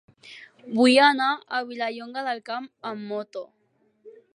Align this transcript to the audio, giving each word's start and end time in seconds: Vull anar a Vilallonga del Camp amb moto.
Vull 0.79 0.97
anar 1.09 1.29
a 1.59 1.61
Vilallonga 1.69 2.25
del 2.31 2.45
Camp 2.51 2.69
amb 2.95 3.09
moto. 3.13 3.49